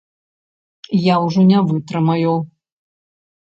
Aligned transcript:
Я 1.13 1.19
ўжо 1.25 1.45
не 1.51 1.59
вытрымаю! 1.69 2.35